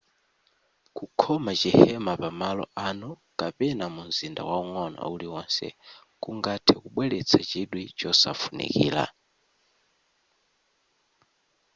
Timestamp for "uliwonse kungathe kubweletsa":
5.13-7.39